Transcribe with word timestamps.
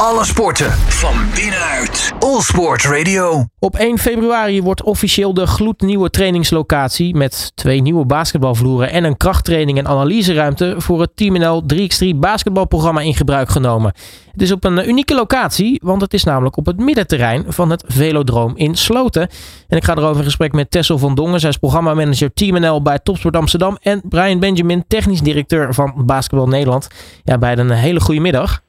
Alle 0.00 0.24
sporten 0.24 0.70
van 0.72 1.14
binnenuit. 1.34 2.12
All 2.18 2.40
Sport 2.40 2.84
Radio. 2.84 3.44
Op 3.58 3.76
1 3.76 3.98
februari 3.98 4.62
wordt 4.62 4.82
officieel 4.82 5.34
de 5.34 5.46
gloednieuwe 5.46 6.10
trainingslocatie 6.10 7.14
met 7.14 7.52
twee 7.54 7.80
nieuwe 7.80 8.04
basketbalvloeren 8.04 8.90
en 8.90 9.04
een 9.04 9.16
krachttraining 9.16 9.78
en 9.78 9.86
analyseruimte 9.88 10.74
voor 10.78 11.00
het 11.00 11.10
Team 11.14 11.38
NL 11.38 11.62
3x3 11.74 12.16
basketbalprogramma 12.16 13.00
in 13.00 13.14
gebruik 13.14 13.48
genomen. 13.48 13.92
Het 14.32 14.42
is 14.42 14.52
op 14.52 14.64
een 14.64 14.88
unieke 14.88 15.14
locatie, 15.14 15.80
want 15.84 16.00
het 16.00 16.14
is 16.14 16.24
namelijk 16.24 16.56
op 16.56 16.66
het 16.66 16.78
middenterrein 16.78 17.44
van 17.48 17.70
het 17.70 17.84
Velodroom 17.86 18.52
in 18.56 18.74
Sloten. 18.74 19.28
En 19.68 19.76
ik 19.76 19.84
ga 19.84 19.96
erover 19.96 20.18
in 20.18 20.24
gesprek 20.24 20.52
met 20.52 20.70
Tessel 20.70 20.98
van 20.98 21.14
Dongen, 21.14 21.40
zij 21.40 21.50
is 21.50 21.56
programmamanager 21.56 22.32
Team 22.34 22.60
NL 22.60 22.82
bij 22.82 22.98
Topsport 22.98 23.36
Amsterdam 23.36 23.76
en 23.80 24.02
Brian 24.08 24.38
Benjamin, 24.38 24.84
technisch 24.88 25.20
directeur 25.20 25.74
van 25.74 25.92
Basketbal 25.96 26.48
Nederland. 26.48 26.88
Ja, 27.24 27.38
beiden 27.38 27.70
een 27.70 27.76
hele 27.76 28.00
goede 28.00 28.20
middag. 28.20 28.64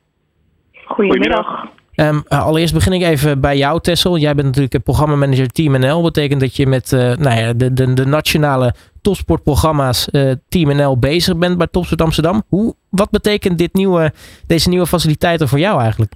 Goedemiddag. 0.87 1.65
Um, 1.95 2.23
allereerst 2.27 2.73
begin 2.73 2.93
ik 2.93 3.01
even 3.01 3.41
bij 3.41 3.57
jou, 3.57 3.81
Tessel. 3.81 4.17
Jij 4.17 4.35
bent 4.35 4.47
natuurlijk 4.47 4.83
programmamanager 4.83 5.47
Team 5.47 5.79
NL. 5.79 6.01
Betekent 6.01 6.39
dat 6.39 6.55
je 6.55 6.67
met 6.67 6.91
uh, 6.91 6.99
nou 6.99 7.39
ja, 7.39 7.53
de, 7.53 7.73
de, 7.73 7.93
de 7.93 8.05
nationale 8.05 8.73
topsportprogramma's 9.01 10.07
uh, 10.11 10.31
Team 10.49 10.75
NL 10.75 10.99
bezig 10.99 11.37
bent 11.37 11.57
bij 11.57 11.67
Topsport 11.67 12.01
Amsterdam. 12.01 12.43
Hoe, 12.47 12.75
wat 12.89 13.09
betekent 13.09 13.57
dit 13.57 13.73
nieuwe, 13.73 14.13
deze 14.47 14.69
nieuwe 14.69 14.87
faciliteiten 14.87 15.47
voor 15.47 15.59
jou 15.59 15.81
eigenlijk? 15.81 16.13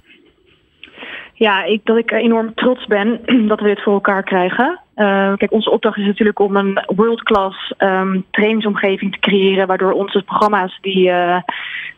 Ja, 1.42 1.64
ik, 1.64 1.80
dat 1.84 1.96
ik 1.96 2.10
enorm 2.10 2.54
trots 2.54 2.86
ben 2.86 3.20
dat 3.50 3.60
we 3.60 3.66
dit 3.66 3.82
voor 3.82 3.92
elkaar 3.92 4.22
krijgen. 4.22 4.80
Uh, 4.96 5.32
kijk, 5.36 5.52
onze 5.52 5.70
opdracht 5.70 5.98
is 5.98 6.06
natuurlijk 6.06 6.38
om 6.38 6.56
een 6.56 6.84
world-class 6.86 7.74
um, 7.78 8.24
trainingsomgeving 8.30 9.12
te 9.12 9.18
creëren, 9.18 9.66
waardoor 9.66 9.92
onze 9.92 10.22
programma's 10.22 10.78
die 10.80 11.08
uh, 11.08 11.14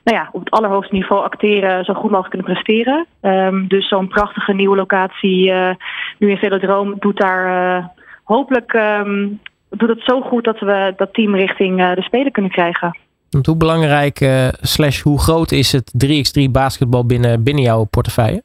nou 0.04 0.16
ja, 0.18 0.28
op 0.32 0.40
het 0.40 0.50
allerhoogste 0.50 0.94
niveau 0.94 1.22
acteren, 1.22 1.84
zo 1.84 1.94
goed 1.94 2.10
mogelijk 2.10 2.30
kunnen 2.30 2.52
presteren. 2.52 3.06
Um, 3.20 3.68
dus 3.68 3.88
zo'n 3.88 4.08
prachtige 4.08 4.52
nieuwe 4.52 4.76
locatie 4.76 5.50
uh, 5.50 5.70
nu 6.18 6.30
in 6.30 6.36
Velodroom 6.36 6.94
doet 6.98 7.16
daar 7.16 7.90
hopelijk 8.22 8.72
um, 8.72 9.40
doet 9.70 9.88
het 9.88 10.02
zo 10.04 10.20
goed 10.20 10.44
dat 10.44 10.60
we 10.60 10.94
dat 10.96 11.14
team 11.14 11.34
richting 11.34 11.94
de 11.94 12.02
Spelen 12.02 12.32
kunnen 12.32 12.50
krijgen. 12.50 12.98
Hoe 13.42 13.56
belangrijk 13.56 14.18
slash 14.60 15.00
hoe 15.00 15.20
groot 15.20 15.52
is 15.52 15.72
het 15.72 15.92
3x3 16.06 16.50
basketbal 16.50 17.06
binnen, 17.06 17.42
binnen 17.42 17.64
jouw 17.64 17.84
portefeuille? 17.84 18.42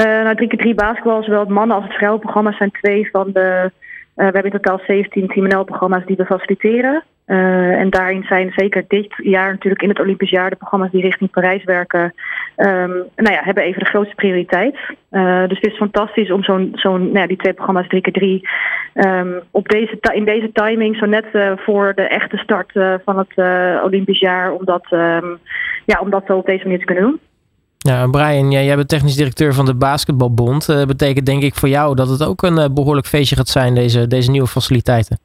Uh, 0.00 0.06
nou, 0.06 0.34
3x3 0.36 0.74
basketbal, 0.74 1.22
zowel 1.22 1.40
het 1.40 1.48
mannen- 1.48 1.76
als 1.76 1.84
het 1.84 1.94
vrouwenprogramma, 1.94 2.52
zijn 2.52 2.70
twee 2.70 3.10
van 3.10 3.30
de. 3.32 3.70
Uh, 3.70 3.70
we 4.14 4.22
hebben 4.22 4.44
in 4.44 4.50
totaal 4.50 4.80
17 4.86 5.26
Team 5.26 5.46
NL-programma's 5.46 6.06
die 6.06 6.16
we 6.16 6.24
faciliteren. 6.24 7.04
Uh, 7.26 7.80
en 7.80 7.90
daarin 7.90 8.22
zijn 8.22 8.52
zeker 8.56 8.84
dit 8.88 9.14
jaar 9.16 9.50
natuurlijk 9.50 9.82
in 9.82 9.88
het 9.88 10.00
Olympisch 10.00 10.30
jaar 10.30 10.50
de 10.50 10.56
programma's 10.56 10.90
die 10.90 11.02
richting 11.02 11.30
Parijs 11.30 11.64
werken, 11.64 12.02
um, 12.56 12.92
nou 13.16 13.32
ja, 13.32 13.42
hebben 13.42 13.64
even 13.64 13.78
de 13.78 13.88
grootste 13.88 14.14
prioriteit. 14.14 14.76
Uh, 15.10 15.48
dus 15.48 15.58
het 15.60 15.72
is 15.72 15.76
fantastisch 15.76 16.30
om 16.30 16.42
zo'n, 16.42 16.70
zo'n, 16.74 17.00
nou 17.00 17.18
ja, 17.18 17.26
die 17.26 17.36
twee 17.36 17.52
programma's 17.52 17.86
3x3 17.86 18.24
um, 18.94 19.40
op 19.50 19.68
deze, 19.68 19.98
in 20.12 20.24
deze 20.24 20.52
timing, 20.52 20.96
zo 20.96 21.06
net 21.06 21.26
uh, 21.32 21.52
voor 21.56 21.92
de 21.94 22.08
echte 22.08 22.36
start 22.36 22.72
van 23.04 23.18
het 23.18 23.36
Olympisch 23.84 24.20
jaar, 24.20 24.52
om 24.52 24.64
dat, 24.64 24.86
um, 24.90 25.38
ja, 25.84 26.00
om 26.00 26.10
dat 26.10 26.30
op 26.30 26.46
deze 26.46 26.62
manier 26.62 26.78
te 26.78 26.84
kunnen 26.84 27.04
doen. 27.04 27.20
Ja, 27.82 28.06
Brian, 28.06 28.50
jij, 28.50 28.76
bent 28.76 28.88
technisch 28.88 29.16
directeur 29.16 29.54
van 29.54 29.64
de 29.64 29.74
Basketbalbond. 29.74 30.66
Dat 30.66 30.80
uh, 30.80 30.86
betekent 30.86 31.26
denk 31.26 31.42
ik 31.42 31.54
voor 31.54 31.68
jou 31.68 31.94
dat 31.94 32.08
het 32.08 32.24
ook 32.26 32.42
een 32.42 32.58
uh, 32.58 32.64
behoorlijk 32.74 33.06
feestje 33.06 33.36
gaat 33.36 33.48
zijn, 33.48 33.74
deze, 33.74 34.06
deze 34.06 34.30
nieuwe 34.30 34.46
faciliteiten. 34.46 35.18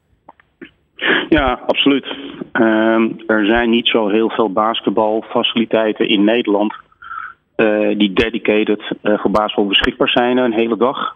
Ja, 1.30 1.60
absoluut. 1.68 2.06
Uh, 2.54 3.00
er 3.28 3.46
zijn 3.46 3.70
niet 3.70 3.88
zo 3.88 4.08
heel 4.08 4.30
veel 4.30 4.52
basketbalfaciliteiten 4.52 6.08
in 6.08 6.24
Nederland 6.24 6.74
uh, 7.58 7.98
die 7.98 8.14
dedicated 8.14 8.84
voor 9.02 9.32
basketbal 9.32 9.68
beschikbaar 9.68 10.10
zijn 10.10 10.38
een 10.38 10.54
hele 10.54 10.78
dag. 10.78 11.16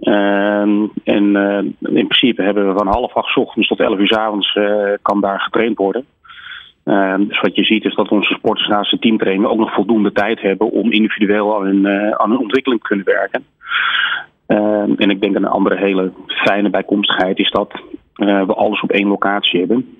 Ehm, 0.00 0.84
en 1.04 1.36
in 1.80 2.06
principe 2.06 2.42
hebben 2.42 2.68
we 2.68 2.78
van 2.78 2.86
half 2.86 3.14
acht 3.14 3.36
ochtends 3.36 3.68
tot 3.68 3.80
elf 3.80 3.98
uur 3.98 4.06
s 4.06 4.12
avonds 4.12 4.58
kan 5.02 5.20
daar 5.20 5.40
getraind 5.40 5.76
worden. 5.76 6.04
Uh, 6.86 7.14
dus 7.18 7.40
wat 7.40 7.54
je 7.54 7.64
ziet 7.64 7.84
is 7.84 7.94
dat 7.94 8.08
onze 8.08 8.34
sporters 8.34 8.68
naast 8.68 8.90
de 8.90 8.98
teamtraining 8.98 9.46
ook 9.46 9.58
nog 9.58 9.74
voldoende 9.74 10.12
tijd 10.12 10.40
hebben 10.40 10.70
om 10.70 10.92
individueel 10.92 11.56
aan 11.56 11.64
hun, 11.64 11.84
uh, 11.84 12.10
aan 12.10 12.38
ontwikkeling 12.38 12.80
te 12.80 12.88
kunnen 12.88 13.06
werken. 13.06 13.44
Uh, 14.48 15.00
en 15.02 15.10
ik 15.10 15.20
denk 15.20 15.36
een 15.36 15.46
andere 15.46 15.76
hele 15.76 16.12
fijne 16.26 16.70
bijkomstigheid 16.70 17.38
is 17.38 17.50
dat 17.50 17.72
we 18.14 18.54
alles 18.54 18.80
op 18.80 18.90
één 18.90 19.08
locatie 19.08 19.58
hebben. 19.58 19.96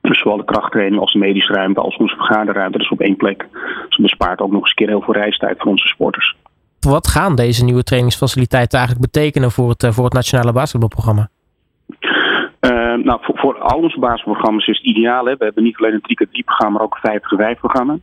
Dus 0.00 0.18
zowel 0.18 0.36
de 0.36 0.44
krachttraining 0.44 1.00
als 1.00 1.12
de 1.12 1.18
medische 1.18 1.52
ruimte 1.52 1.80
als 1.80 1.96
onze 1.96 2.16
vergaderruimte, 2.16 2.78
dus 2.78 2.88
op 2.88 3.00
één 3.00 3.16
plek. 3.16 3.46
Dus 3.88 3.96
bespaart 3.96 4.40
ook 4.40 4.50
nog 4.50 4.60
eens 4.60 4.68
een 4.68 4.76
keer 4.76 4.88
heel 4.88 5.02
veel 5.02 5.14
reistijd 5.14 5.58
voor 5.58 5.70
onze 5.70 5.86
sporters. 5.86 6.36
Wat 6.80 7.08
gaan 7.08 7.34
deze 7.34 7.64
nieuwe 7.64 7.82
trainingsfaciliteiten 7.82 8.78
eigenlijk 8.78 9.12
betekenen 9.12 9.50
voor 9.50 9.68
het, 9.68 9.86
voor 9.94 10.04
het 10.04 10.12
nationale 10.12 10.52
basketbalprogramma? 10.52 11.28
Uh, 12.60 12.94
nou, 12.94 13.20
voor, 13.22 13.58
al 13.58 13.78
onze 13.78 13.98
basisprogramma's 13.98 14.66
is 14.66 14.76
het 14.76 14.86
ideaal. 14.86 15.24
Hè? 15.24 15.36
We 15.36 15.44
hebben 15.44 15.62
niet 15.62 15.76
alleen 15.76 15.92
een 15.92 16.26
3x3-programma, 16.26 16.72
maar 16.72 16.86
ook 16.86 16.98
een 17.02 17.20
5x5-programma. 17.20 17.98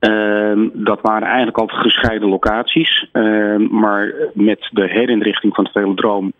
Uh, 0.00 0.68
dat 0.72 1.00
waren 1.02 1.28
eigenlijk 1.28 1.58
altijd 1.58 1.80
gescheiden 1.80 2.28
locaties. 2.28 3.08
Uh, 3.12 3.56
maar 3.70 4.14
met 4.34 4.68
de 4.70 4.88
herinrichting 4.88 5.54
van 5.54 5.64
het 5.64 5.72
Velodroom 5.72 6.32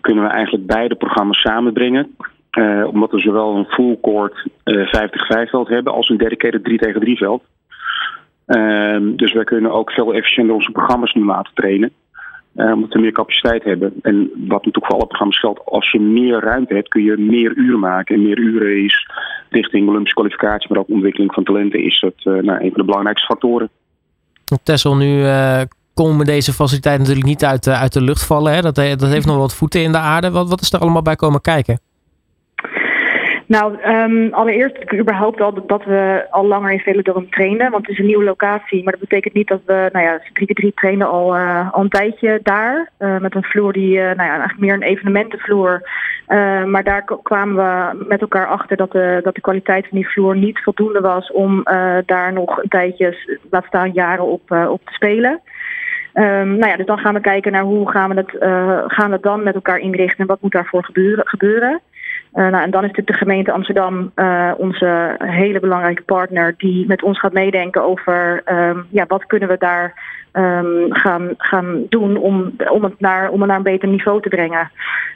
kunnen 0.00 0.24
we 0.24 0.30
eigenlijk 0.30 0.66
beide 0.66 0.94
programma's 0.94 1.40
samenbrengen. 1.40 2.16
Uh, 2.58 2.86
omdat 2.86 3.10
we 3.10 3.20
zowel 3.20 3.56
een 3.56 3.64
full 3.64 3.98
court 4.02 4.48
5x5 4.64 5.50
veld 5.50 5.68
hebben 5.68 5.92
als 5.92 6.08
een 6.08 6.16
dedicated 6.16 6.64
3 6.64 6.78
tegen 6.78 7.00
3 7.00 7.16
veld. 7.16 7.42
Ehm, 8.46 9.16
dus 9.16 9.32
wij 9.32 9.44
kunnen 9.44 9.72
ook 9.72 9.90
veel 9.90 10.14
efficiënter 10.14 10.54
onze 10.54 10.70
programma's 10.70 11.12
nu 11.12 11.24
laten 11.24 11.54
trainen. 11.54 11.92
Omdat 12.54 12.92
we 12.92 13.00
meer 13.00 13.12
capaciteit 13.12 13.64
hebben. 13.64 13.92
En 14.02 14.30
wat 14.34 14.64
natuurlijk 14.64 14.86
voor 14.86 14.94
alle 14.94 15.06
programma's 15.06 15.38
geldt, 15.38 15.64
als 15.64 15.90
je 15.90 16.00
meer 16.00 16.40
ruimte 16.40 16.74
hebt, 16.74 16.88
kun 16.88 17.02
je 17.02 17.16
meer 17.16 17.56
uren 17.56 17.78
maken. 17.78 18.14
En 18.14 18.22
meer 18.22 18.38
uren 18.38 18.84
is 18.84 19.10
richting 19.50 19.88
Olympische 19.88 20.14
kwalificatie, 20.14 20.68
maar 20.68 20.78
ook 20.78 20.88
ontwikkeling 20.88 21.34
van 21.34 21.44
talenten, 21.44 21.84
is 21.84 22.00
dat 22.00 22.14
uh, 22.16 22.42
nou, 22.42 22.64
een 22.64 22.70
van 22.70 22.80
de 22.80 22.84
belangrijkste 22.84 23.26
factoren. 23.26 23.68
Tessel, 24.62 24.96
nu 24.96 25.18
uh, 25.18 25.60
komen 25.94 26.26
deze 26.26 26.52
faciliteiten 26.52 27.02
natuurlijk 27.02 27.28
niet 27.28 27.44
uit, 27.44 27.68
uit 27.68 27.92
de 27.92 28.02
lucht 28.02 28.26
vallen. 28.26 28.54
Hè? 28.54 28.60
Dat, 28.60 28.74
dat 28.74 29.08
heeft 29.08 29.26
nog 29.26 29.36
wat 29.36 29.54
voeten 29.54 29.82
in 29.82 29.92
de 29.92 29.98
aarde. 29.98 30.30
Wat, 30.30 30.48
wat 30.48 30.60
is 30.60 30.72
er 30.72 30.80
allemaal 30.80 31.02
bij 31.02 31.16
komen 31.16 31.40
kijken? 31.40 31.80
Nou, 33.46 33.76
um, 33.86 34.32
allereerst 34.32 34.92
überhaupt 34.92 35.40
al 35.40 35.66
dat 35.66 35.84
we 35.84 36.26
al 36.30 36.46
langer 36.46 36.72
in 36.72 36.78
Velodrome 36.78 37.28
trainen. 37.28 37.70
Want 37.70 37.86
het 37.86 37.92
is 37.92 37.98
een 37.98 38.06
nieuwe 38.06 38.24
locatie. 38.24 38.82
Maar 38.82 38.92
dat 38.92 39.08
betekent 39.08 39.34
niet 39.34 39.48
dat 39.48 39.60
we, 39.66 39.88
nou 39.92 40.04
ja, 40.04 40.20
3x3 40.20 40.74
trainen 40.74 41.08
al, 41.08 41.36
uh, 41.36 41.72
al 41.72 41.82
een 41.82 41.88
tijdje 41.88 42.40
daar. 42.42 42.90
Uh, 42.98 43.18
met 43.18 43.34
een 43.34 43.44
vloer 43.44 43.72
die, 43.72 43.96
uh, 43.96 44.02
nou 44.02 44.16
ja, 44.16 44.28
eigenlijk 44.28 44.60
meer 44.60 44.74
een 44.74 44.82
evenementenvloer. 44.82 45.88
maar 46.66 46.84
daar 46.84 47.04
kwamen 47.22 47.56
we 47.56 48.04
met 48.08 48.20
elkaar 48.20 48.46
achter 48.46 48.76
dat 48.76 48.92
de, 48.92 49.20
dat 49.22 49.34
de 49.34 49.40
kwaliteit 49.40 49.88
van 49.88 49.98
die 49.98 50.08
vloer 50.08 50.36
niet 50.36 50.62
voldoende 50.62 51.00
was 51.00 51.32
om 51.32 51.62
daar 52.06 52.32
nog 52.32 52.62
een 52.62 52.68
tijdje, 52.68 53.38
laat 53.50 53.64
staan 53.64 53.90
jaren 53.92 54.24
op, 54.24 54.50
op 54.50 54.80
te 54.84 54.92
spelen. 54.92 55.40
Um, 56.14 56.56
nou 56.56 56.66
ja, 56.66 56.76
dus 56.76 56.86
dan 56.86 56.98
gaan 56.98 57.14
we 57.14 57.20
kijken 57.20 57.52
naar 57.52 57.62
hoe 57.62 57.90
gaan 57.90 58.14
we 58.14 58.16
het, 58.16 58.36
gaan 58.92 59.10
we 59.10 59.18
dan 59.20 59.42
met 59.42 59.54
elkaar 59.54 59.78
inrichten 59.78 60.18
en 60.18 60.26
wat 60.26 60.40
moet 60.40 60.52
daarvoor 60.52 60.84
gebeuren. 60.84 61.28
gebeuren. 61.28 61.80
Uh, 62.34 62.48
nou, 62.48 62.64
en 62.64 62.70
dan 62.70 62.82
is 62.82 62.88
natuurlijk 62.88 63.06
de 63.06 63.24
gemeente 63.24 63.52
Amsterdam 63.52 64.12
uh, 64.16 64.52
onze 64.56 65.14
hele 65.18 65.60
belangrijke 65.60 66.02
partner 66.02 66.54
die 66.56 66.86
met 66.86 67.02
ons 67.02 67.18
gaat 67.20 67.32
meedenken 67.32 67.82
over 67.82 68.42
um, 68.46 68.86
ja, 68.90 69.04
wat 69.06 69.26
kunnen 69.26 69.48
we 69.48 69.58
daar 69.58 70.02
um, 70.32 70.86
gaan, 70.94 71.34
gaan 71.38 71.86
doen 71.88 72.16
om, 72.16 72.52
om, 72.68 72.84
het 72.84 73.00
naar, 73.00 73.30
om 73.30 73.46
naar 73.46 73.56
een 73.56 73.62
beter 73.62 73.88
niveau 73.88 74.20
te 74.20 74.28
brengen. 74.28 74.70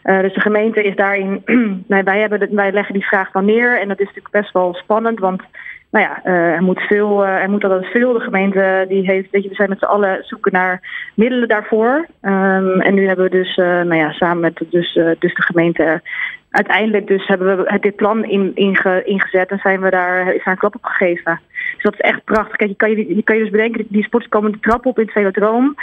Uh, 0.05 0.21
dus 0.21 0.34
de 0.34 0.41
gemeente 0.41 0.83
is 0.83 0.97
daarin, 0.97 1.43
nee, 1.89 2.03
wij, 2.03 2.21
hebben 2.21 2.55
wij 2.55 2.73
leggen 2.73 2.95
die 2.95 3.07
vraag 3.07 3.31
dan 3.31 3.45
neer 3.45 3.81
en 3.81 3.89
dat 3.89 4.01
is 4.01 4.07
natuurlijk 4.07 4.34
best 4.34 4.53
wel 4.53 4.75
spannend, 4.75 5.19
want 5.19 5.43
nou 5.91 6.05
ja, 6.05 6.25
er 6.25 6.62
moet 6.62 6.81
veel, 6.81 7.27
er 7.27 7.51
moet 7.51 7.65
altijd 7.65 7.91
veel. 7.91 8.12
De 8.12 8.21
gemeente 8.21 8.84
die 8.89 9.11
heeft, 9.11 9.31
we 9.31 9.49
zijn 9.51 9.69
met 9.69 9.78
z'n 9.78 9.84
allen 9.84 10.19
zoeken 10.21 10.53
naar 10.53 10.81
middelen 11.15 11.48
daarvoor. 11.48 12.07
Um, 12.22 12.81
en 12.81 12.95
nu 12.95 13.07
hebben 13.07 13.25
we 13.25 13.31
dus, 13.31 13.57
nou 13.57 13.95
ja, 13.95 14.13
samen 14.13 14.41
met 14.41 14.57
dus, 14.71 14.92
dus 15.19 15.34
de 15.34 15.42
gemeente 15.42 16.01
uiteindelijk 16.50 17.06
dus 17.06 17.27
hebben 17.27 17.56
we 17.56 17.78
dit 17.80 17.97
plan 17.97 18.24
in, 18.24 18.50
inge, 18.54 19.03
ingezet 19.04 19.50
en 19.50 19.59
zijn 19.59 19.80
we 19.80 19.91
daar, 19.91 20.34
is 20.34 20.42
klap 20.42 20.74
op 20.74 20.84
gegeven. 20.84 21.41
Dus 21.74 21.83
dat 21.83 21.92
is 21.92 22.00
echt 22.00 22.24
prachtig. 22.24 22.56
Kijk, 22.56 22.71
je 22.71 22.77
kan 22.77 22.91
je, 22.91 23.22
kan 23.22 23.36
je 23.36 23.42
dus 23.42 23.50
bedenken, 23.50 23.86
die 23.89 24.04
sporters 24.04 24.33
komen 24.33 24.53
de 24.53 24.60
trap 24.60 24.86
op 24.86 24.98
in 24.98 25.04
het 25.04 25.12
velodroom. 25.12 25.74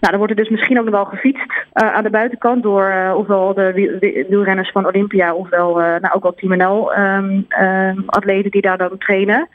Nou, 0.00 0.14
dan 0.14 0.16
wordt 0.16 0.30
er 0.30 0.44
dus 0.44 0.48
misschien 0.48 0.78
ook 0.78 0.84
nog 0.84 0.94
wel 0.94 1.04
gefietst 1.04 1.50
uh, 1.50 1.94
aan 1.94 2.02
de 2.02 2.10
buitenkant 2.10 2.62
door 2.62 2.88
uh, 2.88 3.14
ofwel 3.16 3.54
de 3.54 4.24
wielrenners 4.28 4.70
van 4.70 4.86
Olympia 4.86 5.34
ofwel 5.34 5.80
uh, 5.80 5.86
nou, 5.86 6.14
ook 6.14 6.22
wel 6.22 6.34
Team 6.34 6.56
NL 6.56 6.98
um, 6.98 7.46
um, 7.60 8.02
atleten 8.06 8.50
die 8.50 8.60
daar 8.60 8.78
dan 8.78 8.98
trainen. 8.98 9.48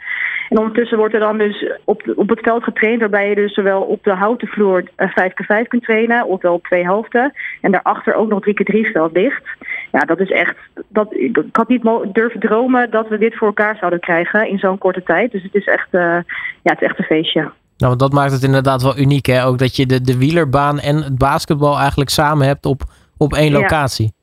En 0.49 0.57
ondertussen 0.57 0.97
wordt 0.97 1.13
er 1.13 1.19
dan 1.19 1.38
dus 1.38 1.71
op, 1.83 2.03
op 2.15 2.29
het 2.29 2.39
veld 2.39 2.63
getraind, 2.63 2.99
waarbij 2.99 3.29
je 3.29 3.35
dus 3.35 3.53
zowel 3.53 3.81
op 3.81 4.03
de 4.03 4.13
houten 4.13 4.47
vloer 4.47 4.83
5x5 5.01 5.67
kunt 5.67 5.83
trainen, 5.83 6.27
ofwel 6.27 6.53
op 6.53 6.63
twee 6.63 6.83
helften. 6.83 7.33
En 7.61 7.71
daarachter 7.71 8.13
ook 8.13 8.29
nog 8.29 8.44
3x3 8.49 8.91
veld 8.91 9.11
ligt. 9.11 9.44
Ja, 9.91 9.99
dat 9.99 10.19
is 10.19 10.31
echt. 10.31 10.55
Dat, 10.88 11.13
ik 11.13 11.44
had 11.51 11.67
niet 11.67 11.83
durven 12.11 12.39
dromen 12.39 12.91
dat 12.91 13.07
we 13.07 13.17
dit 13.17 13.35
voor 13.35 13.47
elkaar 13.47 13.77
zouden 13.77 13.99
krijgen 13.99 14.49
in 14.49 14.59
zo'n 14.59 14.77
korte 14.77 15.03
tijd. 15.03 15.31
Dus 15.31 15.44
het 15.44 15.55
is 15.55 15.65
echt, 15.65 15.88
uh, 15.91 16.01
ja, 16.61 16.71
het 16.71 16.81
is 16.81 16.88
echt 16.88 16.99
een 16.99 17.05
feestje. 17.05 17.41
Nou, 17.41 17.51
want 17.77 17.99
dat 17.99 18.13
maakt 18.13 18.31
het 18.31 18.44
inderdaad 18.44 18.81
wel 18.81 18.97
uniek, 18.97 19.25
hè? 19.25 19.45
Ook 19.45 19.57
dat 19.57 19.75
je 19.75 19.85
de, 19.85 20.01
de 20.01 20.17
wielerbaan 20.17 20.79
en 20.79 20.95
het 20.95 21.17
basketbal 21.17 21.77
eigenlijk 21.77 22.09
samen 22.09 22.47
hebt 22.47 22.65
op, 22.65 22.81
op 23.17 23.33
één 23.33 23.51
locatie. 23.51 24.15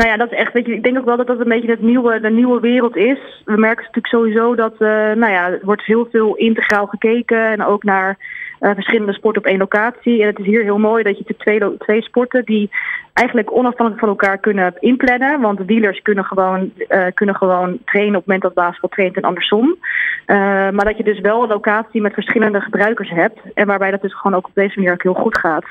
Nou 0.00 0.12
ja, 0.12 0.18
dat 0.18 0.32
is 0.32 0.38
echt, 0.38 0.52
weet 0.52 0.66
je, 0.66 0.72
ik 0.72 0.82
denk 0.82 0.98
ook 0.98 1.04
wel 1.04 1.16
dat 1.16 1.26
dat 1.26 1.40
een 1.40 1.48
beetje 1.48 1.70
het 1.70 1.82
nieuwe, 1.82 2.20
de 2.20 2.30
nieuwe 2.30 2.60
wereld 2.60 2.96
is. 2.96 3.42
We 3.44 3.56
merken 3.56 3.84
natuurlijk 3.84 4.06
sowieso 4.06 4.54
dat, 4.54 4.72
uh, 4.72 4.88
nou 4.88 5.32
ja, 5.32 5.50
er 5.50 5.60
wordt 5.62 5.84
heel 5.84 6.08
veel 6.10 6.34
integraal 6.34 6.86
gekeken 6.86 7.50
en 7.50 7.64
ook 7.64 7.84
naar 7.84 8.16
uh, 8.60 8.70
verschillende 8.74 9.12
sporten 9.12 9.42
op 9.42 9.48
één 9.48 9.58
locatie. 9.58 10.20
En 10.20 10.26
het 10.26 10.38
is 10.38 10.46
hier 10.46 10.62
heel 10.62 10.78
mooi 10.78 11.02
dat 11.02 11.18
je 11.18 11.34
twee, 11.36 11.76
twee 11.76 12.02
sporten 12.02 12.44
die 12.44 12.70
eigenlijk 13.12 13.52
onafhankelijk 13.52 13.98
van 13.98 14.08
elkaar 14.08 14.38
kunnen 14.38 14.74
inplannen. 14.78 15.40
Want 15.40 15.58
de 15.58 15.64
dealers 15.64 16.02
kunnen 16.02 16.24
gewoon, 16.24 16.72
uh, 16.88 17.06
kunnen 17.14 17.34
gewoon 17.34 17.78
trainen 17.84 18.14
op 18.14 18.20
het 18.20 18.26
moment 18.26 18.42
dat 18.42 18.54
basketbal 18.54 18.90
traint 18.90 19.16
en 19.16 19.22
andersom. 19.22 19.66
Uh, 19.66 20.36
maar 20.70 20.84
dat 20.84 20.96
je 20.96 21.04
dus 21.04 21.20
wel 21.20 21.42
een 21.42 21.48
locatie 21.48 22.00
met 22.00 22.14
verschillende 22.14 22.60
gebruikers 22.60 23.10
hebt. 23.10 23.40
En 23.54 23.66
waarbij 23.66 23.90
dat 23.90 24.02
dus 24.02 24.14
gewoon 24.14 24.36
ook 24.36 24.46
op 24.46 24.54
deze 24.54 24.78
manier 24.78 24.94
heel 24.98 25.14
goed 25.14 25.38
gaat. 25.38 25.64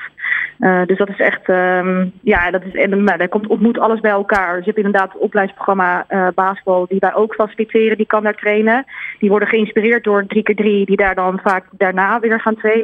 Dus 0.86 0.98
dat 0.98 1.08
is 1.08 1.18
echt, 1.18 1.48
um, 1.48 2.12
ja, 2.22 2.50
dat 2.50 2.62
is, 2.64 2.74
en, 2.74 3.04
nou, 3.04 3.26
komt, 3.26 3.46
ontmoet 3.46 3.78
alles 3.78 4.00
bij 4.00 4.10
elkaar. 4.10 4.56
Dus 4.56 4.64
je 4.64 4.70
hebt 4.70 4.84
inderdaad 4.84 5.12
het 5.12 5.22
opleidingsprogramma 5.22 6.06
uh, 6.08 6.82
die 6.88 6.98
wij 6.98 7.14
ook 7.14 7.34
faciliteren, 7.34 7.96
die 7.96 8.06
kan 8.06 8.22
daar 8.22 8.34
trainen. 8.34 8.84
Die 9.18 9.30
worden 9.30 9.48
geïnspireerd 9.48 10.04
door 10.04 10.22
3x3, 10.22 10.62
die 10.62 10.96
daar 10.96 11.14
dan 11.14 11.40
vaak 11.42 11.64
daarna 11.70 12.20
weer 12.20 12.40
gaan 12.40 12.56
trainen. 12.56 12.79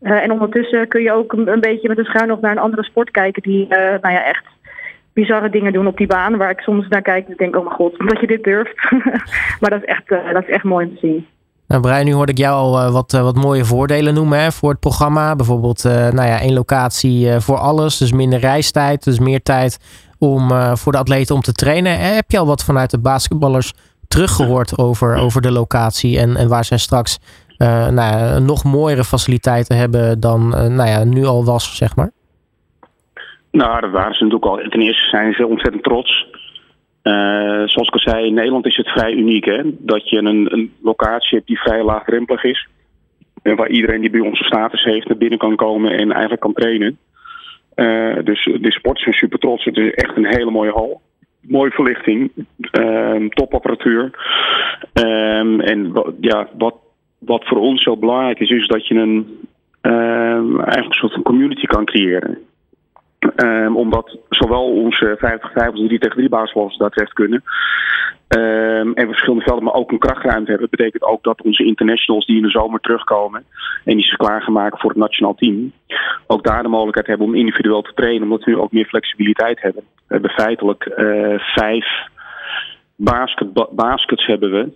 Uh, 0.00 0.22
en 0.22 0.32
ondertussen 0.32 0.88
kun 0.88 1.02
je 1.02 1.12
ook 1.12 1.32
een, 1.32 1.60
beetje 1.60 1.88
met 1.88 1.98
een 1.98 2.04
schuin 2.04 2.28
nog 2.28 2.40
naar 2.40 2.50
een 2.50 2.58
andere 2.58 2.84
sport 2.84 3.10
kijken 3.10 3.42
die, 3.42 3.66
nou 3.68 4.14
ja, 4.14 4.24
echt 4.24 4.44
bizarre 5.12 5.50
dingen 5.50 5.72
doen 5.72 5.86
op 5.86 5.96
die 5.96 6.06
baan. 6.06 6.36
Waar 6.36 6.50
ik 6.50 6.60
soms 6.60 6.88
naar 6.88 7.02
kijk 7.02 7.28
en 7.28 7.34
denk, 7.36 7.56
oh 7.56 7.64
mijn 7.64 7.76
god, 7.76 7.98
dat 7.98 8.20
je 8.20 8.26
dit 8.26 8.44
durft. 8.44 8.90
maar 9.60 9.70
dat 9.70 9.82
is, 9.82 9.84
echt, 9.84 10.08
dat 10.08 10.42
is 10.42 10.48
echt 10.48 10.64
mooi 10.64 10.86
om 10.86 10.92
te 10.92 10.98
zien. 11.00 11.26
Nou, 11.68 11.82
Brian, 11.82 12.04
nu 12.04 12.12
hoorde 12.12 12.32
ik 12.32 12.38
jou 12.38 12.54
al 12.54 12.92
wat, 12.92 13.12
wat 13.12 13.36
mooie 13.36 13.64
voordelen 13.64 14.14
noemen 14.14 14.52
voor 14.52 14.70
het 14.70 14.80
programma. 14.80 15.36
Bijvoorbeeld 15.36 15.82
nou 15.84 16.26
ja, 16.26 16.40
één 16.40 16.54
locatie 16.54 17.40
voor 17.40 17.58
alles, 17.58 17.98
dus 17.98 18.12
minder 18.12 18.38
reistijd, 18.38 19.04
dus 19.04 19.18
meer 19.18 19.42
tijd 19.42 19.78
om 20.18 20.50
voor 20.76 20.92
de 20.92 20.98
atleten 20.98 21.34
om 21.34 21.40
te 21.40 21.52
trainen. 21.52 21.98
Heb 21.98 22.30
je 22.30 22.38
al 22.38 22.46
wat 22.46 22.64
vanuit 22.64 22.90
de 22.90 22.98
basketballers 22.98 23.72
teruggehoord 24.08 24.78
over, 24.78 25.16
over 25.16 25.40
de 25.40 25.50
locatie 25.50 26.18
en, 26.18 26.36
en 26.36 26.48
waar 26.48 26.64
zij 26.64 26.78
straks 26.78 27.18
nou 27.58 27.94
ja, 27.94 28.38
nog 28.38 28.64
mooiere 28.64 29.04
faciliteiten 29.04 29.76
hebben 29.76 30.20
dan 30.20 30.48
nou 30.48 30.88
ja, 30.88 31.04
nu 31.04 31.24
al 31.24 31.44
was, 31.44 31.76
zeg 31.76 31.96
maar? 31.96 32.10
Nou, 33.50 33.80
dat 33.80 33.90
waren 33.90 34.14
ze 34.14 34.24
natuurlijk 34.24 34.52
al. 34.52 34.68
Ten 34.68 34.80
eerste 34.80 35.08
zijn 35.08 35.32
ze 35.32 35.46
ontzettend 35.46 35.82
trots. 35.82 36.26
Uh, 37.02 37.12
zoals 37.64 37.88
ik 37.88 37.92
al 37.92 37.98
zei, 37.98 38.26
in 38.26 38.34
Nederland 38.34 38.66
is 38.66 38.76
het 38.76 38.88
vrij 38.88 39.12
uniek 39.12 39.44
hè? 39.44 39.60
dat 39.64 40.10
je 40.10 40.16
een, 40.16 40.52
een 40.52 40.72
locatie 40.82 41.36
hebt 41.36 41.46
die 41.46 41.60
vrij 41.60 41.82
laagdrempelig 41.82 42.44
is. 42.44 42.68
En 43.42 43.56
waar 43.56 43.68
iedereen 43.68 44.00
die 44.00 44.10
bij 44.10 44.20
onze 44.20 44.44
status 44.44 44.84
heeft 44.84 45.08
naar 45.08 45.16
binnen 45.16 45.38
kan 45.38 45.56
komen 45.56 45.90
en 45.92 46.10
eigenlijk 46.10 46.40
kan 46.40 46.52
trainen. 46.52 46.98
Uh, 47.74 48.16
dus 48.24 48.44
de 48.60 48.72
sporters 48.72 49.02
zijn 49.02 49.14
super 49.14 49.38
trots. 49.38 49.64
Het 49.64 49.76
is 49.76 49.94
echt 49.94 50.16
een 50.16 50.26
hele 50.26 50.50
mooie 50.50 50.72
hal. 50.72 51.00
Mooie 51.40 51.70
verlichting, 51.70 52.30
uh, 52.80 53.28
topapparatuur. 53.28 54.10
En 54.92 55.92
ja, 56.20 56.48
wat, 56.58 56.74
wat 57.26 57.44
voor 57.44 57.58
ons 57.58 57.82
zo 57.82 57.96
belangrijk 57.96 58.38
is, 58.38 58.50
is 58.50 58.66
dat 58.66 58.86
je 58.86 58.94
een, 58.94 59.38
eigenlijk 59.80 60.86
een 60.86 60.92
soort 60.92 61.12
van 61.12 61.22
community 61.22 61.66
kan 61.66 61.84
creëren. 61.84 62.38
Um, 63.36 63.76
omdat 63.76 64.18
zowel 64.28 64.72
onze 64.72 65.16
50-5 65.16 65.72
als 65.72 65.86
3 65.86 65.98
tegen 65.98 66.16
3 66.16 66.28
basketballers 66.28 66.76
terecht 66.76 67.12
kunnen. 67.12 67.42
Um, 68.28 68.94
en 68.94 69.06
verschillende 69.06 69.44
velden, 69.44 69.64
maar 69.64 69.74
ook 69.74 69.90
een 69.92 69.98
krachtruimte 69.98 70.50
hebben. 70.50 70.68
Dat 70.70 70.78
betekent 70.78 71.02
ook 71.02 71.22
dat 71.22 71.42
onze 71.42 71.64
internationals 71.64 72.26
die 72.26 72.36
in 72.36 72.42
de 72.42 72.50
zomer 72.50 72.80
terugkomen 72.80 73.44
en 73.84 73.96
die 73.96 74.06
zich 74.06 74.16
klaargemaakt 74.16 74.80
voor 74.80 74.90
het 74.90 74.98
nationaal 74.98 75.34
team, 75.34 75.72
ook 76.26 76.44
daar 76.44 76.62
de 76.62 76.68
mogelijkheid 76.68 77.06
hebben 77.06 77.26
om 77.26 77.34
individueel 77.34 77.82
te 77.82 77.92
trainen, 77.94 78.22
omdat 78.22 78.44
we 78.44 78.50
nu 78.50 78.56
ook 78.56 78.72
meer 78.72 78.86
flexibiliteit 78.86 79.60
hebben. 79.60 79.82
We 80.06 80.12
hebben 80.14 80.30
feitelijk 80.30 80.94
uh, 80.96 81.38
vijf 81.38 81.86
basket, 82.96 83.74
baskets 83.76 84.26
hebben 84.26 84.50
we. 84.50 84.72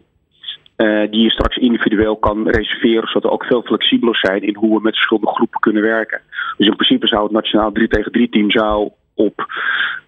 Uh, 0.81 1.11
die 1.11 1.23
je 1.23 1.31
straks 1.31 1.56
individueel 1.56 2.17
kan 2.17 2.49
reserveren, 2.49 3.09
zodat 3.09 3.23
we 3.23 3.31
ook 3.31 3.44
veel 3.44 3.62
flexibeler 3.62 4.17
zijn 4.17 4.43
in 4.43 4.56
hoe 4.56 4.77
we 4.77 4.82
met 4.82 4.94
verschillende 4.94 5.31
groepen 5.31 5.61
kunnen 5.61 5.82
werken. 5.82 6.21
Dus 6.56 6.67
in 6.67 6.77
principe 6.77 7.06
zou 7.06 7.23
het 7.23 7.32
nationaal 7.32 7.73
3 7.73 7.88
tegen 7.88 8.12
3 8.12 8.29
team 8.29 8.50
zou 8.50 8.91
op 9.15 9.47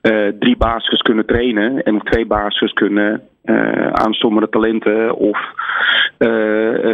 uh, 0.02 0.28
drie 0.38 0.56
baskets 0.56 1.02
kunnen 1.02 1.26
trainen 1.26 1.82
en 1.82 1.94
op 1.94 2.02
twee 2.02 2.26
baskets 2.26 2.72
kunnen 2.72 3.22
uh, 3.44 3.86
aanstommende 3.86 4.48
talenten 4.48 5.16
of 5.16 5.38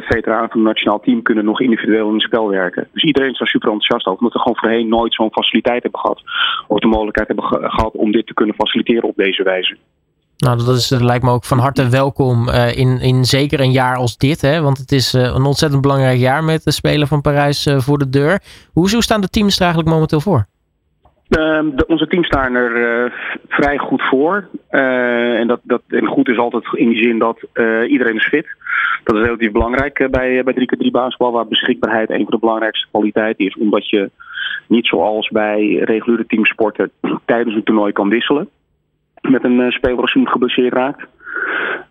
veteranen 0.01 0.51
van 0.51 0.61
het 0.61 0.69
nationaal 0.69 1.01
team 1.01 1.23
kunnen 1.23 1.45
nog 1.45 1.61
individueel 1.61 2.09
in 2.09 2.15
het 2.15 2.23
spel 2.23 2.49
werken. 2.49 2.89
Dus 2.93 3.03
iedereen 3.03 3.31
is 3.31 3.39
daar 3.39 3.49
super 3.49 3.71
enthousiast 3.71 4.07
over, 4.07 4.19
omdat 4.19 4.33
we 4.33 4.39
gewoon 4.39 4.57
voorheen 4.57 4.89
nooit 4.89 5.15
zo'n 5.15 5.33
faciliteit 5.33 5.83
hebben 5.83 6.01
gehad. 6.01 6.23
Of 6.67 6.79
de 6.79 6.87
mogelijkheid 6.87 7.29
hebben 7.29 7.47
ge 7.47 7.59
gehad 7.61 7.93
om 7.93 8.13
dit 8.13 8.27
te 8.27 8.35
kunnen 8.35 8.55
faciliteren 8.55 9.09
op 9.09 9.17
deze 9.17 9.43
wijze. 9.43 9.77
Nou, 10.45 10.57
dat, 10.57 10.77
is, 10.77 10.91
lijkt 10.91 11.25
me 11.25 11.31
ook 11.31 11.45
van 11.45 11.59
harte 11.59 11.89
welkom 11.89 12.49
uh, 12.49 12.77
in, 12.77 13.01
in 13.01 13.25
zeker 13.25 13.61
een 13.61 13.73
jaar 13.73 13.97
als 13.97 14.17
dit. 14.17 14.41
Hè? 14.41 14.61
Want 14.61 14.79
het 14.79 14.93
is 14.93 15.15
uh, 15.15 15.23
een 15.23 15.45
ontzettend 15.45 15.83
belangrijk 15.83 16.19
jaar 16.19 16.45
met 16.45 16.65
de 16.65 16.73
Spelen 16.73 17.07
van 17.07 17.21
Parijs 17.21 17.67
uh, 17.67 17.79
voor 17.79 17.99
de 17.99 18.09
deur. 18.09 18.41
Hoe, 18.73 18.89
staan 18.89 19.21
de 19.21 19.29
teams 19.29 19.57
er 19.57 19.63
eigenlijk 19.63 19.95
momenteel 19.95 20.21
voor? 20.21 20.47
De, 21.29 21.85
onze 21.87 22.07
teams 22.07 22.27
staan 22.27 22.55
er 22.55 23.13
vrij 23.49 23.79
goed 23.79 24.03
voor. 24.03 24.49
en, 24.69 25.47
dat, 25.47 25.61
dat, 25.63 25.83
en 25.89 26.07
goed 26.07 26.29
is 26.29 26.39
altijd 26.39 26.65
in 26.73 26.89
die 26.89 27.03
zin 27.03 27.19
dat 27.19 27.39
iedereen 27.89 28.17
is 28.17 28.29
fit. 28.29 28.47
Dat 29.05 29.17
is 29.17 29.23
relatief 29.23 29.53
belangrijk 29.53 30.09
bij, 30.11 30.45
bij 30.45 30.55
3x3 30.55 30.91
basketbal, 30.91 31.33
waar 31.33 31.47
beschikbaarheid 31.47 32.11
een 32.11 32.23
van 32.23 32.31
de 32.31 32.39
belangrijkste 32.39 32.87
kwaliteiten 32.91 33.47
is. 33.47 33.57
Omdat 33.57 33.91
je 33.91 34.11
niet 34.67 34.87
zoals 34.87 35.29
bij 35.29 35.75
reguliere 35.75 36.27
teamsporten 36.27 36.91
tijdens 37.25 37.55
een 37.55 37.65
toernooi 37.65 37.93
kan 37.93 38.09
wisselen 38.09 38.49
met 39.29 39.45
een 39.45 39.61
uh, 39.61 39.71
speler 39.71 40.01
als 40.01 40.15
iemand 40.15 40.33
geblesseerd 40.33 40.73
raakt. 40.73 41.07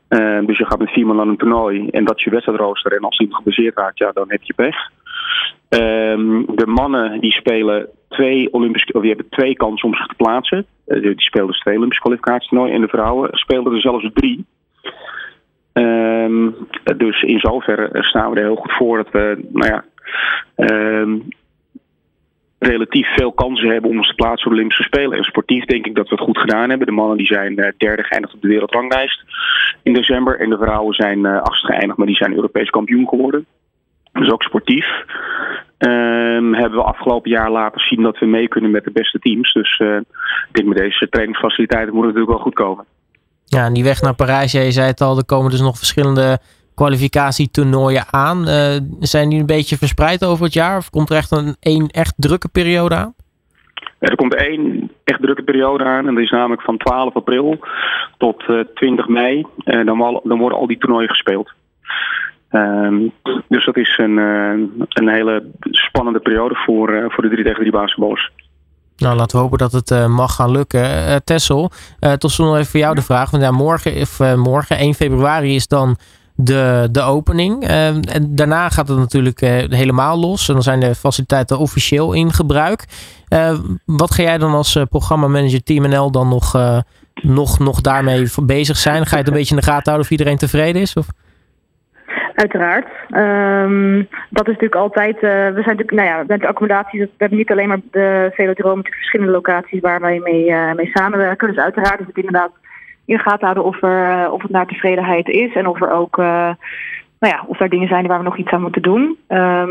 Uh, 0.10 0.46
dus 0.46 0.58
je 0.58 0.66
gaat 0.66 0.80
met 0.80 0.90
vier 0.90 1.06
man 1.06 1.20
aan 1.20 1.30
een 1.30 1.38
toernooi 1.38 1.88
en 1.88 2.06
dat 2.06 2.18
is 2.18 2.24
je 2.24 2.30
wedstrijdrooster. 2.30 2.92
En 2.92 3.04
als 3.04 3.20
iemand 3.20 3.38
geblesseerd 3.38 3.78
raakt, 3.78 3.98
ja, 3.98 4.12
dan 4.12 4.26
heb 4.28 4.44
je 4.44 4.54
pech. 4.54 4.76
Um, 5.70 6.46
de 6.56 6.68
mannen 6.68 7.20
die 7.20 7.32
spelen 7.32 7.88
twee 8.10 8.54
Olympische, 8.54 8.94
of 8.94 9.02
die 9.02 9.12
hebben 9.12 9.30
twee 9.30 9.56
kansen 9.56 9.88
om 9.88 9.96
zich 9.96 10.06
te 10.06 10.16
plaatsen. 10.16 10.66
Uh, 10.88 11.02
die 11.02 11.14
spelen 11.22 11.48
dus 11.48 11.60
twee 11.60 11.76
Olympische 11.76 12.04
kwalificatietoernooien. 12.04 12.76
En 12.76 12.82
de 12.82 12.88
vrouwen 12.88 13.30
spelen 13.32 13.74
er 13.74 13.82
zelfs 13.82 14.10
drie. 14.14 14.46
Um, 15.74 16.56
dus 16.98 17.22
in 17.22 17.40
zoverre 17.40 18.04
staan 18.04 18.32
we 18.32 18.38
er 18.38 18.46
heel 18.46 18.56
goed 18.56 18.72
voor 18.72 18.98
dat 18.98 19.12
we, 19.12 19.48
nou 19.52 19.72
ja, 19.72 19.84
um, 20.56 21.28
relatief 22.60 23.08
veel 23.16 23.32
kansen 23.32 23.70
hebben 23.70 23.90
om 23.90 23.98
ons 23.98 24.08
te 24.08 24.16
plaatsen 24.16 24.42
voor 24.42 24.52
de 24.52 24.58
Olympische 24.58 24.84
Spelen. 24.84 25.18
En 25.18 25.24
sportief 25.24 25.66
denk 25.66 25.86
ik 25.86 25.96
dat 25.96 26.10
we 26.10 26.16
het 26.16 26.24
goed 26.24 26.38
gedaan 26.38 26.70
hebben. 26.70 26.88
De 26.88 26.94
mannen 26.94 27.18
die 27.18 27.26
zijn 27.26 27.60
uh, 27.60 27.68
derde 27.78 28.04
geëindigd 28.04 28.34
op 28.34 28.42
de 28.42 28.48
wereldranglijst 28.48 29.24
in 29.84 29.94
december. 29.94 30.40
En 30.40 30.50
de 30.50 30.58
vrouwen 30.58 30.94
zijn 30.94 31.20
uh, 31.20 31.42
achtste 31.42 31.68
geëindigd, 31.68 31.98
maar 31.98 32.08
die 32.08 32.16
zijn 32.16 32.36
Europees 32.36 32.70
kampioen 32.70 33.08
geworden. 33.08 33.46
Dus 34.14 34.32
ook 34.32 34.44
sportief. 34.44 34.86
Um, 35.78 36.54
hebben 36.54 36.80
we 36.80 36.86
afgelopen 36.86 37.30
jaar 37.32 37.52
laten 37.52 37.82
zien 37.82 38.02
dat 38.02 38.18
we 38.20 38.26
mee 38.26 38.48
kunnen 38.48 38.72
met 38.72 38.84
de 38.84 38.92
beste 38.92 39.20
teams. 39.20 39.54
Dus 39.54 39.80
uh, 39.80 39.96
ik 39.98 40.52
denk 40.52 40.68
met 40.68 40.78
deze 40.78 41.10
trainingsfaciliteiten 41.10 41.94
moet 41.94 42.06
het 42.06 42.14
natuurlijk 42.14 42.38
wel 42.38 42.46
goed 42.46 42.66
komen. 42.66 42.86
Ja, 43.46 43.66
en 43.66 43.74
die 43.74 43.84
weg 43.84 44.02
naar 44.02 44.16
Parijs, 44.16 44.52
je 44.52 44.72
zei 44.72 44.88
het 44.88 45.02
al, 45.02 45.18
er 45.18 45.26
komen 45.26 45.52
dus 45.52 45.62
nog 45.62 45.78
verschillende 45.78 46.40
kwalificatietoernooien 46.78 48.06
aan. 48.12 48.48
Uh, 48.48 48.78
zijn 49.00 49.30
die 49.30 49.40
een 49.40 49.56
beetje 49.56 49.78
verspreid 49.78 50.26
over 50.26 50.44
het 50.46 50.54
jaar? 50.54 50.78
Of 50.78 50.90
komt 50.90 51.10
er 51.10 51.16
echt 51.16 51.32
een 51.32 51.56
één 51.60 51.88
echt 51.88 52.14
drukke 52.18 52.48
periode 52.48 52.96
aan? 52.96 53.14
Er 54.00 54.16
komt 54.16 54.36
één 54.36 54.92
echt 55.04 55.22
drukke 55.22 55.44
periode 55.44 55.84
aan. 55.84 56.08
En 56.08 56.14
dat 56.14 56.24
is 56.24 56.32
namelijk 56.32 56.62
van 56.62 56.78
12 56.78 57.16
april 57.16 57.60
tot 58.18 58.44
uh, 58.48 58.64
20 58.74 59.08
mei. 59.08 59.46
Uh, 59.66 59.86
dan, 59.86 60.22
dan, 60.24 60.38
worden 60.38 60.58
al 60.58 60.68
die 60.68 60.78
toernooien 60.78 61.10
gespeeld. 61.10 61.52
Um, 62.52 63.12
dus 63.48 63.66
dat 63.66 63.78
is 63.78 63.98
een, 63.98 64.18
een 64.90 65.10
hele 65.10 65.52
spannende 65.62 66.20
periode 66.20 66.56
voor, 66.56 67.06
voor 67.08 67.24
de 67.24 67.30
3 67.30 67.44
tegen 67.44 67.60
3 67.60 67.72
basketballers. 67.72 68.32
Nou, 68.98 69.16
laten 69.16 69.38
we 69.38 69.44
hopen 69.44 69.58
dat 69.58 69.72
het 69.72 69.92
uh, 69.92 70.08
mag 70.08 70.36
gaan 70.36 70.52
lukken. 70.52 70.82
Uh, 70.82 71.16
Tessel, 71.16 71.72
uh, 72.00 72.14
tot 72.14 72.32
slot 72.32 72.48
nog 72.48 72.58
even 72.58 72.72
voor 72.72 72.80
jou 72.80 72.96
de 72.96 73.02
vraag. 73.02 73.32
Want 73.32 73.44
ja, 73.44 73.52
morgen, 73.52 74.02
of, 74.02 74.36
morgen, 74.36 74.78
1 74.78 74.94
februari, 74.94 75.56
is 75.56 75.68
dan 75.68 75.98
de, 76.38 76.88
de 76.92 77.02
opening. 77.02 77.64
Uh, 77.64 77.88
en 77.88 78.36
daarna 78.36 78.70
gaat 78.70 78.88
het 78.88 78.98
natuurlijk 78.98 79.42
uh, 79.42 79.50
helemaal 79.70 80.20
los. 80.20 80.48
En 80.48 80.54
dan 80.54 80.64
zijn 80.64 80.80
de 80.80 80.96
faciliteiten 80.96 81.58
officieel 81.60 82.14
in 82.14 82.32
gebruik. 82.32 82.86
Uh, 83.34 83.60
wat 83.86 84.14
ga 84.14 84.24
jij 84.24 84.38
dan 84.38 84.52
als 84.52 84.86
programmamanager 84.90 85.64
Team 85.64 85.90
NL 85.90 86.12
dan 86.12 86.28
nog, 86.28 86.54
nog, 87.14 87.60
nog 87.60 87.82
daarmee 87.82 88.28
bezig 88.44 88.78
zijn? 88.78 89.06
Ga 89.06 89.12
je 89.12 89.18
het 89.18 89.28
een 89.28 89.34
beetje 89.34 89.56
in 89.56 89.62
de 89.62 89.68
gaten 89.68 89.84
houden 89.84 90.06
of 90.06 90.12
iedereen 90.12 90.38
tevreden 90.38 90.82
is? 90.82 90.94
Of? 90.94 91.08
Uiteraard. 92.34 92.88
Um, 93.10 94.08
dat 94.30 94.48
is 94.48 94.54
natuurlijk 94.54 94.76
altijd. 94.76 95.20
We 95.20 95.62
zijn 95.64 95.78
natuurlijk, 95.78 95.92
nou 95.92 96.08
ja, 96.08 96.24
met 96.28 96.40
de 96.40 96.48
accommodaties. 96.48 97.00
We 97.00 97.10
hebben 97.18 97.38
niet 97.38 97.52
alleen 97.52 97.68
maar 97.68 97.80
de 97.92 98.32
velodroom, 98.34 98.76
natuurlijk 98.76 98.96
verschillende 98.96 99.32
locaties 99.32 99.80
waar 99.80 100.00
wij 100.00 100.20
mee, 100.20 100.54
mee 100.76 100.90
samenwerken. 100.94 101.48
Dus 101.48 101.58
uiteraard 101.58 102.00
is 102.00 102.06
het 102.08 102.18
inderdaad 102.18 102.52
in 103.08 103.16
de 103.16 103.22
gaten 103.22 103.46
houden 103.46 103.64
of, 103.64 103.82
er, 103.84 104.24
eh, 104.24 104.34
of 104.34 104.42
het 104.42 104.52
naar 104.52 104.66
tevredenheid 104.66 105.28
is. 105.28 105.54
En 105.54 105.68
of 105.68 105.82
er 105.82 105.92
ook 105.92 106.18
uh, 106.18 106.26
nou 107.20 107.34
ja, 107.34 107.44
of 107.48 107.60
er 107.60 107.70
dingen 107.70 107.88
zijn 107.88 108.08
waar 108.08 108.18
we 108.18 108.24
nog 108.24 108.38
iets 108.38 108.52
aan 108.52 108.62
moeten 108.62 108.82
doen. 108.82 109.18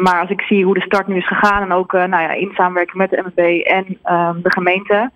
maar 0.02 0.20
als 0.20 0.30
ik 0.30 0.40
zie 0.40 0.64
hoe 0.64 0.74
de 0.74 0.80
start 0.80 1.06
nu 1.06 1.16
is 1.16 1.26
gegaan 1.26 1.62
en 1.62 1.72
ook 1.72 1.92
nou 1.92 2.22
ja, 2.22 2.30
in 2.30 2.52
samenwerking 2.54 2.96
met 2.96 3.10
de 3.10 3.24
MB 3.34 3.60
en 3.60 3.98
ehm, 4.02 4.40
de 4.42 4.50
gemeente, 4.50 5.10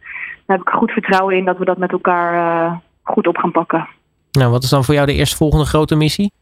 dan 0.46 0.56
heb 0.56 0.60
ik 0.60 0.68
goed 0.68 0.90
vertrouwen 0.90 1.36
in 1.36 1.44
dat 1.44 1.58
we 1.58 1.64
dat 1.64 1.78
met 1.78 1.92
elkaar 1.92 2.80
goed 3.02 3.26
op 3.26 3.36
gaan 3.36 3.52
pakken. 3.52 3.88
Nou, 4.30 4.50
wat 4.50 4.62
is 4.62 4.70
dan 4.70 4.84
voor 4.84 4.94
jou 4.94 5.06
de 5.06 5.14
eerstvolgende 5.14 5.64
grote 5.64 5.96
missie? 5.96 6.32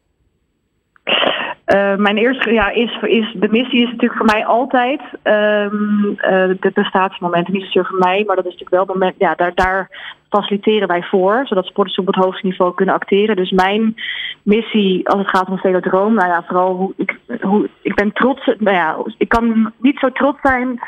Uh, 1.75 1.96
mijn 1.96 2.16
eerste 2.16 2.52
ja, 2.52 2.70
is, 2.70 2.98
is, 3.02 3.34
de 3.37 3.48
missie 3.50 3.82
is 3.82 3.90
natuurlijk 3.90 4.16
voor 4.16 4.26
mij 4.26 4.46
altijd 4.46 5.00
um, 5.22 6.08
uh, 6.08 6.48
de 6.60 6.70
prestatiemomenten. 6.75 7.52
Niet 7.52 7.62
zozeer 7.62 7.87
voor 7.87 7.98
mij, 7.98 8.25
maar 8.26 8.37
dat 8.37 8.46
is 8.46 8.56
natuurlijk 8.56 8.88
wel 8.88 8.96
het. 9.00 9.14
Ja, 9.18 9.34
daar, 9.34 9.54
daar 9.54 9.88
faciliteren 10.28 10.88
wij 10.88 11.02
voor, 11.02 11.40
zodat 11.44 11.64
sporters 11.64 11.98
op 11.98 12.06
het 12.06 12.14
hoogste 12.14 12.46
niveau 12.46 12.75
kunnen 12.75 12.94
acteren. 12.94 13.37
Dus 13.37 13.50
mijn 13.50 13.94
missie 14.42 15.08
als 15.08 15.18
het 15.18 15.28
gaat 15.28 15.46
om 15.46 15.52
een 15.52 15.58
velodroom, 15.58 16.14
nou 16.14 16.28
ja, 16.28 16.44
vooral 16.46 16.75
hoe 16.75 16.92
ik, 16.96 17.18
hoe, 17.40 17.68
ik 17.82 17.94
ben 17.94 18.12
trots. 18.12 18.46
Nou 18.58 18.76
ja, 18.76 18.96
ik 19.18 19.28
kan 19.28 19.72
niet 19.78 19.98
zo 19.98 20.12
trots 20.12 20.38
zijn 20.42 20.80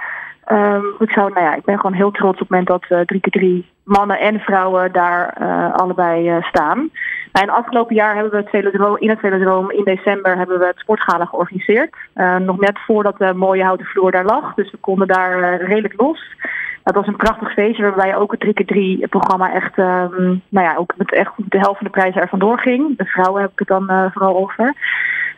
Um, 0.53 0.95
ik, 0.99 1.11
zou, 1.11 1.33
nou 1.33 1.45
ja, 1.45 1.55
ik 1.55 1.65
ben 1.65 1.77
gewoon 1.77 1.97
heel 1.97 2.11
trots 2.11 2.41
op 2.41 2.49
het 2.49 2.51
moment 2.51 2.69
dat 2.69 2.85
uh, 2.89 3.01
drie 3.01 3.21
keer 3.21 3.33
drie 3.33 3.69
mannen 3.85 4.19
en 4.19 4.41
vrouwen 4.41 4.93
daar 4.93 5.37
uh, 5.41 5.75
allebei 5.75 6.37
uh, 6.37 6.45
staan. 6.45 6.91
Nou, 7.33 7.49
afgelopen 7.49 7.95
jaar 7.95 8.15
hebben 8.15 8.33
we 8.33 8.37
het 8.37 9.01
in 9.01 9.09
het 9.09 9.21
velodroom 9.21 9.71
in 9.71 9.85
december 9.85 10.37
hebben 10.37 10.59
we 10.59 10.67
het 10.67 10.79
sportgala 10.79 11.25
georganiseerd. 11.25 11.95
nog 12.39 12.61
net 12.61 12.79
voordat 12.79 13.19
de 13.19 13.35
mooie 13.35 13.65
houten 13.65 13.87
vloer 13.87 14.11
daar 14.11 14.25
lag. 14.25 14.55
Dus 14.55 14.71
we 14.71 14.77
konden 14.77 15.07
daar 15.07 15.63
redelijk 15.63 15.95
los. 16.01 16.37
Het 16.83 16.95
was 16.95 17.07
een 17.07 17.17
prachtig 17.17 17.53
feestje 17.53 17.83
waarbij 17.83 18.17
ook 18.17 18.33
het 18.39 18.45
3x3 18.45 19.09
programma 19.09 19.53
echt, 19.53 19.79
um, 19.79 20.43
nou 20.49 20.67
ja, 20.67 20.77
ook 20.77 20.95
met 20.97 21.13
echt 21.13 21.33
de 21.37 21.59
helft 21.59 21.79
van 21.79 21.87
de 21.87 21.93
prijzen 21.93 22.21
ervan 22.21 22.39
doorging. 22.39 22.97
De 22.99 23.05
vrouwen 23.05 23.43
heb 23.43 23.51
ik 23.51 23.59
het 23.59 23.69
dan 23.69 24.11
vooral 24.13 24.37
over. 24.37 24.75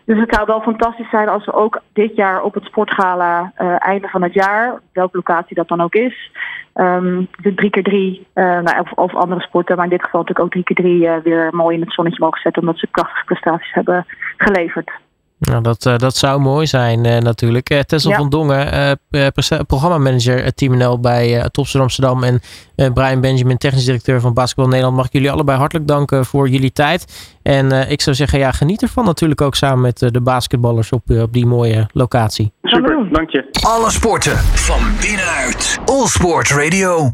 Dus 0.04 0.18
het 0.18 0.34
zou 0.34 0.46
wel 0.46 0.60
fantastisch 0.60 1.10
zijn 1.10 1.28
als 1.28 1.44
we 1.44 1.52
ook 1.52 1.80
dit 1.92 2.16
jaar 2.16 2.42
op 2.42 2.54
het 2.54 2.64
sportgala 2.64 3.52
uh, 3.58 3.74
einde 3.78 4.08
van 4.08 4.22
het 4.22 4.34
jaar, 4.34 4.80
welke 4.92 5.16
locatie 5.16 5.56
dat 5.56 5.68
dan 5.68 5.80
ook 5.80 5.94
is, 5.94 6.30
um, 6.74 7.28
de 7.40 7.54
3 7.54 7.70
keer 7.70 7.82
3 7.82 8.26
uh, 8.34 8.44
nou, 8.44 8.80
of, 8.80 8.92
of, 8.92 9.14
andere 9.14 9.40
sporten, 9.40 9.76
maar 9.76 9.84
in 9.84 9.90
dit 9.90 10.04
geval 10.04 10.20
natuurlijk 10.20 10.46
ook 10.46 10.52
3 10.52 10.64
keer 10.64 10.76
3 10.76 11.02
uh, 11.02 11.16
weer 11.22 11.48
mooi 11.52 11.76
in 11.76 11.82
het 11.82 11.92
zonnetje 11.92 12.22
mogen 12.22 12.40
zetten, 12.40 12.62
omdat 12.62 12.78
ze 12.78 12.86
prachtige 12.86 13.24
prestaties 13.24 13.72
hebben 13.72 14.06
geleverd. 14.36 14.90
Nou, 15.50 15.62
dat, 15.62 15.86
uh, 15.86 15.96
dat 15.96 16.16
zou 16.16 16.40
mooi 16.40 16.66
zijn 16.66 17.06
uh, 17.06 17.18
natuurlijk. 17.18 17.70
Uh, 17.70 17.78
Tessel 17.78 18.10
ja. 18.10 18.16
van 18.16 18.28
Dongen, 18.28 18.98
programmamanager 19.66 20.54
Team 20.54 20.76
NL 20.76 21.00
bij 21.00 21.48
Topster 21.50 21.80
Amsterdam 21.80 22.22
en 22.22 22.40
Brian 22.92 23.20
Benjamin, 23.20 23.58
technisch 23.58 23.84
directeur 23.84 24.20
van 24.20 24.34
Basketbal 24.34 24.66
Nederland. 24.66 24.96
Mag 24.96 25.06
ik 25.06 25.12
jullie 25.12 25.30
allebei 25.30 25.58
hartelijk 25.58 25.88
danken 25.88 26.24
voor 26.24 26.48
jullie 26.48 26.72
tijd. 26.72 27.32
En 27.42 27.90
ik 27.90 28.00
zou 28.00 28.16
zeggen, 28.16 28.38
ja, 28.38 28.52
geniet 28.52 28.82
ervan 28.82 29.04
natuurlijk 29.04 29.40
ook 29.40 29.54
samen 29.54 29.80
met 29.80 29.98
de 29.98 30.20
basketballers 30.20 30.90
op, 30.90 31.10
op 31.10 31.32
die 31.32 31.46
mooie 31.46 31.88
locatie. 31.92 32.52
Super, 32.62 33.08
dank 33.12 33.30
je. 33.30 33.44
Alle 33.66 33.90
sporten 33.90 34.36
van 34.38 34.80
binnenuit. 35.00 35.78
All 35.84 36.06
Sport 36.06 36.48
Radio. 36.48 37.10